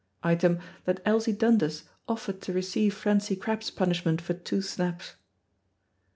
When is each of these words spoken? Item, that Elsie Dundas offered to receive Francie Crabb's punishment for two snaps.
Item, 0.23 0.57
that 0.85 0.99
Elsie 1.05 1.31
Dundas 1.31 1.83
offered 2.07 2.41
to 2.41 2.53
receive 2.53 2.91
Francie 2.95 3.35
Crabb's 3.35 3.69
punishment 3.69 4.19
for 4.19 4.33
two 4.33 4.63
snaps. 4.63 5.13